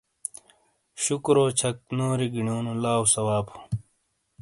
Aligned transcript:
شُکورو 1.03 1.45
چَھک 1.59 1.77
نوری 1.97 2.27
گینیونو 2.33 2.73
لاؤ 2.83 3.03
ثواب 3.13 3.45
ہوں۔ 3.51 3.65